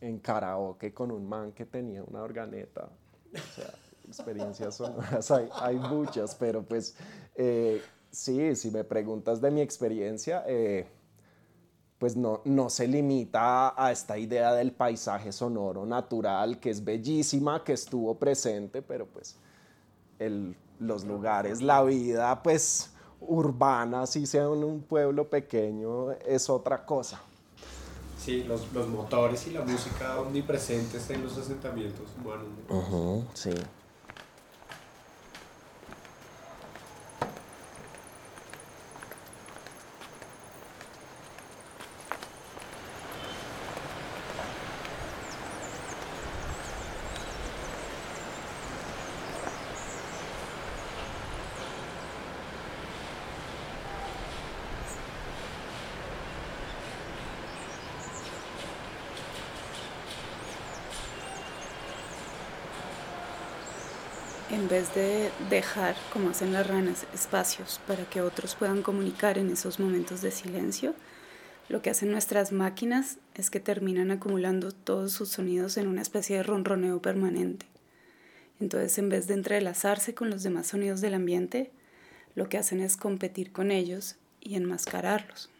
en 0.00 0.18
karaoke 0.18 0.94
con 0.94 1.10
un 1.10 1.28
man 1.28 1.52
que 1.52 1.66
tenía 1.66 2.02
una 2.04 2.22
organeta. 2.22 2.88
O 3.34 3.54
sea, 3.54 3.74
experiencias 4.06 4.76
sonoras 4.76 5.30
hay, 5.30 5.48
hay 5.54 5.76
muchas, 5.76 6.34
pero 6.36 6.62
pues 6.62 6.96
eh, 7.34 7.82
sí, 8.14 8.54
si 8.56 8.70
me 8.70 8.84
preguntas 8.84 9.40
de 9.40 9.50
mi 9.50 9.60
experiencia, 9.60 10.44
eh, 10.46 10.86
pues 11.98 12.16
no, 12.16 12.42
no 12.44 12.70
se 12.70 12.86
limita 12.86 13.74
a, 13.76 13.90
esta 13.92 14.16
idea 14.16 14.52
del 14.52 14.72
paisaje 14.72 15.32
sonoro 15.32 15.84
natural, 15.84 16.60
que 16.60 16.70
es 16.70 16.82
bellísima, 16.82 17.64
que 17.64 17.72
estuvo 17.72 18.14
presente, 18.18 18.82
pero 18.82 19.06
pues 19.06 19.36
los 20.78 21.04
lugares, 21.04 21.60
la 21.60 21.82
vida, 21.82 22.42
pues 22.42 22.90
urbana, 23.20 24.06
si 24.06 24.26
sea 24.26 24.44
en 24.44 24.64
un 24.64 24.82
pueblo 24.82 25.28
pequeño, 25.28 26.12
es 26.12 26.48
otra 26.48 26.84
cosa. 26.84 27.20
Sí, 28.18 28.44
los, 28.44 28.72
motores 28.88 29.46
y 29.48 29.50
la 29.50 29.62
música 29.62 30.18
omnipresentes 30.20 31.10
en 31.10 31.24
los 31.24 31.36
asentamientos 31.36 32.08
humanos. 32.16 33.24
sí. 33.34 33.50
En 64.54 64.68
vez 64.68 64.94
de 64.94 65.30
dejar, 65.50 65.96
como 66.12 66.30
hacen 66.30 66.52
las 66.52 66.66
ranas, 66.66 67.06
espacios 67.12 67.80
para 67.86 68.04
que 68.04 68.22
otros 68.22 68.54
puedan 68.54 68.82
comunicar 68.82 69.38
en 69.38 69.50
esos 69.50 69.80
momentos 69.80 70.22
de 70.22 70.30
silencio, 70.30 70.94
lo 71.68 71.82
que 71.82 71.90
hacen 71.90 72.10
nuestras 72.10 72.52
máquinas 72.52 73.18
es 73.34 73.50
que 73.50 73.60
terminan 73.60 74.10
acumulando 74.10 74.70
todos 74.70 75.12
sus 75.12 75.30
sonidos 75.30 75.76
en 75.76 75.88
una 75.88 76.02
especie 76.02 76.36
de 76.36 76.42
ronroneo 76.42 77.02
permanente. 77.02 77.66
Entonces, 78.60 78.96
en 78.98 79.08
vez 79.08 79.26
de 79.26 79.34
entrelazarse 79.34 80.14
con 80.14 80.30
los 80.30 80.42
demás 80.42 80.68
sonidos 80.68 81.00
del 81.00 81.14
ambiente, 81.14 81.70
lo 82.34 82.48
que 82.48 82.58
hacen 82.58 82.80
es 82.80 82.96
competir 82.96 83.50
con 83.50 83.70
ellos 83.70 84.16
y 84.40 84.54
enmascararlos. 84.54 85.50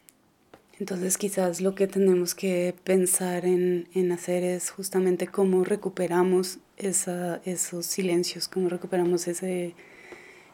Entonces 0.81 1.19
quizás 1.19 1.61
lo 1.61 1.75
que 1.75 1.87
tenemos 1.87 2.35
que 2.35 2.75
pensar 2.83 3.47
en, 3.47 4.13
hacer 4.13 4.43
es 4.43 4.71
justamente 4.71 5.29
cómo 5.29 5.65
recuperamos 5.65 6.59
esos 6.77 7.87
silencios, 7.87 8.49
cómo 8.49 8.69
recuperamos 8.69 9.29
ese, 9.29 9.75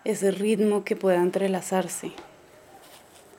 ese 0.04 0.30
ritmo 0.30 0.84
que 0.84 0.96
pueda 0.96 1.22
entrelazarse. 1.22 2.12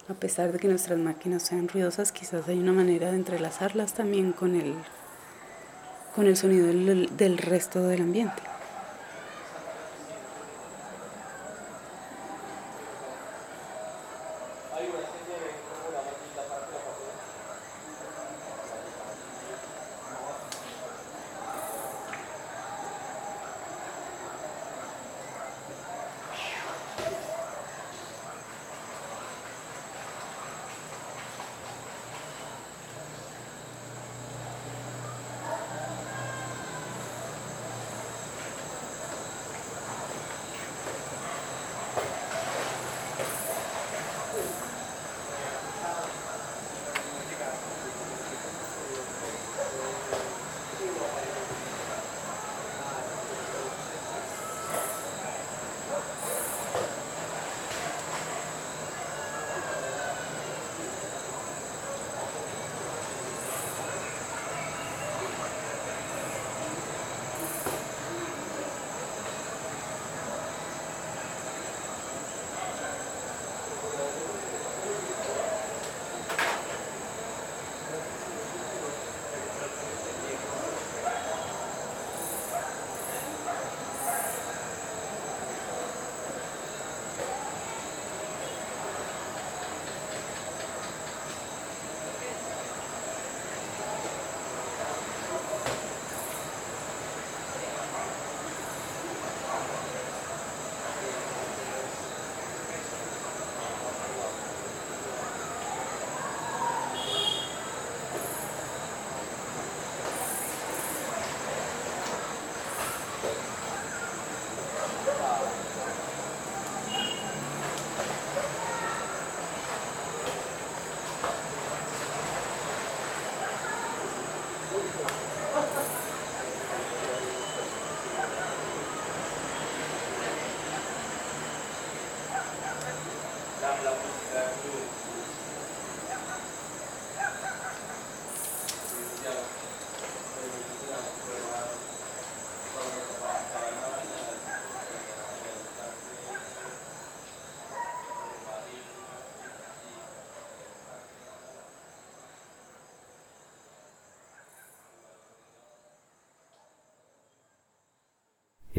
A 0.10 0.13
pesar 0.13 0.52
de 0.52 0.60
que 0.60 0.67
nuestras 0.67 1.00
máquinas 1.00 1.44
sean 1.44 1.67
ruidosas, 1.67 2.12
quizás 2.12 2.48
hay 2.48 2.60
una 2.60 2.74
manera 2.74 3.12
de 3.12 3.17
entrelazarlas 3.17 3.94
también 3.94 4.34
con 4.34 4.56
el, 4.56 4.74
con 6.15 6.28
el 6.28 6.36
sonido 6.36 6.67
del 6.67 7.38
resto 7.38 7.88
del 7.88 8.02
ambiente. 8.02 8.51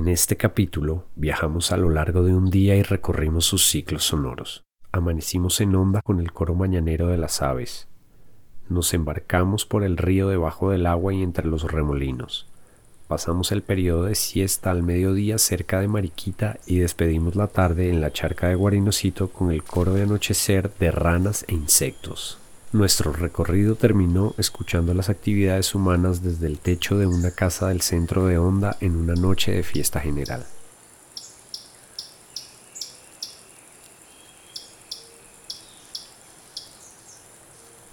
En 0.02 0.08
este 0.08 0.36
capítulo 0.36 1.04
viajamos 1.14 1.70
a 1.70 1.76
lo 1.76 1.88
largo 1.88 2.24
de 2.24 2.34
un 2.34 2.50
día 2.50 2.74
y 2.74 2.82
recorrimos 2.82 3.44
sus 3.44 3.68
ciclos 3.68 4.02
sonoros. 4.02 4.64
Amanecimos 4.90 5.60
en 5.60 5.76
onda 5.76 6.02
con 6.02 6.18
el 6.18 6.32
coro 6.32 6.56
mañanero 6.56 7.06
de 7.06 7.16
las 7.16 7.40
aves. 7.40 7.86
Nos 8.68 8.94
embarcamos 8.94 9.64
por 9.64 9.84
el 9.84 9.96
río 9.96 10.26
debajo 10.26 10.72
del 10.72 10.86
agua 10.86 11.14
y 11.14 11.22
entre 11.22 11.46
los 11.46 11.70
remolinos. 11.70 12.48
Pasamos 13.06 13.52
el 13.52 13.62
periodo 13.62 14.02
de 14.02 14.16
siesta 14.16 14.72
al 14.72 14.82
mediodía 14.82 15.38
cerca 15.38 15.78
de 15.78 15.86
Mariquita 15.86 16.58
y 16.66 16.80
despedimos 16.80 17.36
la 17.36 17.46
tarde 17.46 17.88
en 17.88 18.00
la 18.00 18.12
charca 18.12 18.48
de 18.48 18.56
Guarinocito 18.56 19.28
con 19.28 19.52
el 19.52 19.62
coro 19.62 19.94
de 19.94 20.02
anochecer 20.02 20.72
de 20.80 20.90
ranas 20.90 21.44
e 21.46 21.54
insectos. 21.54 22.41
Nuestro 22.72 23.12
recorrido 23.12 23.74
terminó 23.74 24.34
escuchando 24.38 24.94
las 24.94 25.10
actividades 25.10 25.74
humanas 25.74 26.22
desde 26.22 26.46
el 26.46 26.58
techo 26.58 26.96
de 26.96 27.06
una 27.06 27.30
casa 27.30 27.68
del 27.68 27.82
centro 27.82 28.24
de 28.24 28.38
Onda 28.38 28.78
en 28.80 28.96
una 28.96 29.12
noche 29.12 29.52
de 29.52 29.62
fiesta 29.62 30.00
general. 30.00 30.46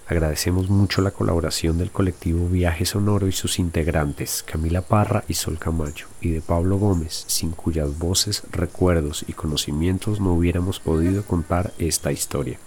Agradecemos 0.08 0.70
mucho 0.70 1.02
la 1.02 1.12
colaboración 1.12 1.78
del 1.78 1.92
colectivo 1.92 2.48
Viaje 2.48 2.86
Sonoro 2.86 3.28
y 3.28 3.34
sus 3.34 3.60
integrantes, 3.60 4.44
Camila 4.44 4.82
Parra 4.82 5.26
y 5.28 5.34
Sol 5.34 5.60
Camacho, 5.60 6.08
y 6.22 6.30
de 6.32 6.40
Pablo 6.40 6.78
Gómez, 6.78 7.26
sin 7.28 7.52
cuyas 7.52 8.00
voces, 8.00 8.44
recuerdos 8.50 9.26
y 9.28 9.34
conocimientos 9.34 10.22
no 10.22 10.34
hubiéramos 10.34 10.80
podido 10.80 11.24
contar 11.26 11.74
esta 11.80 12.14
historia. 12.14 12.60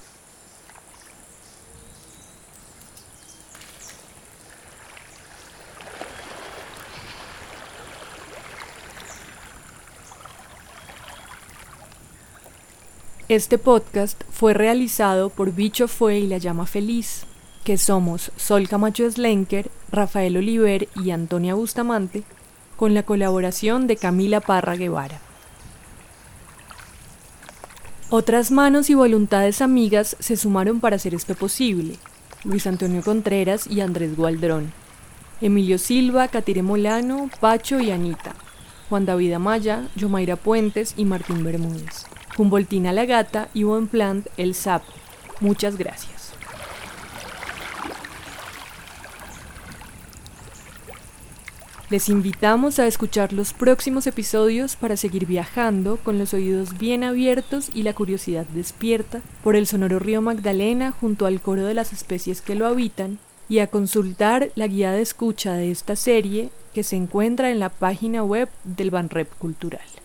Este 13.32 13.56
podcast 13.56 14.24
fue 14.30 14.52
realizado 14.52 15.30
por 15.30 15.54
Bicho 15.54 15.88
Fue 15.88 16.18
y 16.18 16.26
La 16.26 16.36
Llama 16.36 16.66
Feliz, 16.66 17.22
que 17.64 17.78
somos 17.78 18.30
Sol 18.36 18.68
Camacho 18.68 19.10
Slenker, 19.10 19.70
Rafael 19.90 20.36
Oliver 20.36 20.86
y 21.02 21.12
Antonia 21.12 21.54
Bustamante, 21.54 22.24
con 22.76 22.92
la 22.92 23.04
colaboración 23.04 23.86
de 23.86 23.96
Camila 23.96 24.42
Parra 24.42 24.76
Guevara. 24.76 25.18
Otras 28.10 28.50
manos 28.50 28.90
y 28.90 28.94
voluntades 28.94 29.62
amigas 29.62 30.14
se 30.20 30.36
sumaron 30.36 30.80
para 30.80 30.96
hacer 30.96 31.14
esto 31.14 31.34
posible. 31.34 31.96
Luis 32.44 32.66
Antonio 32.66 33.00
Contreras 33.02 33.66
y 33.66 33.80
Andrés 33.80 34.14
Gualdrón. 34.14 34.74
Emilio 35.40 35.78
Silva, 35.78 36.28
Catire 36.28 36.62
Molano, 36.62 37.30
Pacho 37.40 37.80
y 37.80 37.92
Anita. 37.92 38.34
Juan 38.90 39.06
David 39.06 39.32
Amaya, 39.32 39.88
Yomaira 39.96 40.36
Puentes 40.36 40.92
y 40.98 41.06
Martín 41.06 41.42
Bermúdez. 41.42 42.11
Humboldtina 42.38 42.92
la 42.92 43.04
Gata 43.04 43.48
y 43.54 43.64
Buen 43.64 43.88
Plant 43.88 44.26
el 44.36 44.54
Sapo. 44.54 44.92
Muchas 45.40 45.76
gracias. 45.76 46.32
Les 51.92 52.08
invitamos 52.08 52.78
a 52.78 52.86
escuchar 52.86 53.34
los 53.34 53.52
próximos 53.52 54.06
episodios 54.06 54.76
para 54.76 54.96
seguir 54.96 55.26
viajando 55.26 55.98
con 55.98 56.18
los 56.18 56.32
oídos 56.32 56.78
bien 56.78 57.04
abiertos 57.04 57.68
y 57.74 57.82
la 57.82 57.92
curiosidad 57.92 58.46
despierta 58.46 59.20
por 59.44 59.56
el 59.56 59.66
sonoro 59.66 59.98
río 59.98 60.22
Magdalena 60.22 60.90
junto 60.90 61.26
al 61.26 61.42
coro 61.42 61.66
de 61.66 61.74
las 61.74 61.92
especies 61.92 62.40
que 62.40 62.54
lo 62.54 62.66
habitan 62.66 63.18
y 63.46 63.58
a 63.58 63.66
consultar 63.66 64.52
la 64.54 64.68
guía 64.68 64.92
de 64.92 65.02
escucha 65.02 65.52
de 65.52 65.70
esta 65.70 65.94
serie 65.94 66.48
que 66.72 66.82
se 66.82 66.96
encuentra 66.96 67.50
en 67.50 67.58
la 67.58 67.68
página 67.68 68.24
web 68.24 68.48
del 68.64 68.90
Banrep 68.90 69.28
Cultural. 69.36 70.01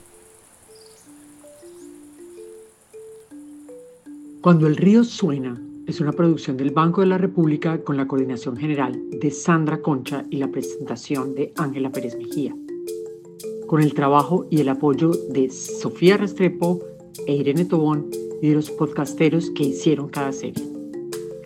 Cuando 4.47 4.65
el 4.67 4.77
río 4.77 5.03
suena 5.03 5.61
es 5.87 5.99
una 5.99 6.13
producción 6.13 6.55
del 6.55 6.71
Banco 6.71 7.01
de 7.01 7.07
la 7.07 7.17
República 7.17 7.83
con 7.83 7.97
la 7.97 8.07
coordinación 8.07 8.55
general 8.55 8.97
de 9.11 9.29
Sandra 9.29 9.81
Concha 9.81 10.23
y 10.29 10.37
la 10.37 10.47
presentación 10.47 11.35
de 11.35 11.51
Ángela 11.57 11.91
Pérez 11.91 12.15
Mejía, 12.15 12.55
con 13.67 13.81
el 13.81 13.93
trabajo 13.93 14.47
y 14.49 14.61
el 14.61 14.69
apoyo 14.69 15.11
de 15.31 15.49
Sofía 15.49 16.15
Restrepo 16.15 16.79
e 17.25 17.35
Irene 17.35 17.65
Tobón 17.65 18.09
y 18.41 18.47
de 18.47 18.55
los 18.55 18.71
podcasteros 18.71 19.49
que 19.49 19.63
hicieron 19.63 20.07
cada 20.07 20.31
serie. 20.31 20.63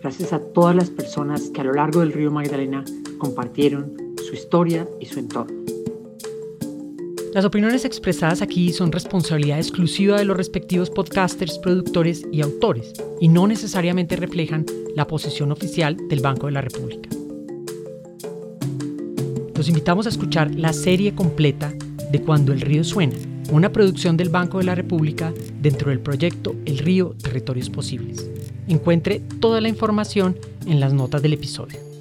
Gracias 0.00 0.32
a 0.32 0.38
todas 0.38 0.76
las 0.76 0.90
personas 0.90 1.50
que 1.50 1.60
a 1.60 1.64
lo 1.64 1.72
largo 1.72 1.98
del 1.98 2.12
río 2.12 2.30
Magdalena 2.30 2.84
compartieron 3.18 3.96
su 4.24 4.32
historia 4.32 4.88
y 5.00 5.06
su 5.06 5.18
entorno. 5.18 5.61
Las 7.32 7.46
opiniones 7.46 7.86
expresadas 7.86 8.42
aquí 8.42 8.74
son 8.74 8.92
responsabilidad 8.92 9.56
exclusiva 9.56 10.18
de 10.18 10.26
los 10.26 10.36
respectivos 10.36 10.90
podcasters, 10.90 11.58
productores 11.58 12.26
y 12.30 12.42
autores, 12.42 12.92
y 13.22 13.28
no 13.28 13.46
necesariamente 13.46 14.16
reflejan 14.16 14.66
la 14.94 15.06
posición 15.06 15.50
oficial 15.50 15.96
del 16.10 16.20
Banco 16.20 16.44
de 16.44 16.52
la 16.52 16.60
República. 16.60 17.08
Los 19.54 19.66
invitamos 19.66 20.04
a 20.04 20.10
escuchar 20.10 20.54
la 20.54 20.74
serie 20.74 21.14
completa 21.14 21.72
de 22.10 22.20
Cuando 22.20 22.52
el 22.52 22.60
río 22.60 22.84
suena, 22.84 23.16
una 23.50 23.72
producción 23.72 24.18
del 24.18 24.28
Banco 24.28 24.58
de 24.58 24.64
la 24.64 24.74
República 24.74 25.32
dentro 25.58 25.88
del 25.88 26.00
proyecto 26.00 26.54
El 26.66 26.78
río 26.78 27.14
Territorios 27.22 27.70
Posibles. 27.70 28.30
Encuentre 28.68 29.22
toda 29.40 29.62
la 29.62 29.70
información 29.70 30.36
en 30.66 30.80
las 30.80 30.92
notas 30.92 31.22
del 31.22 31.32
episodio. 31.32 31.91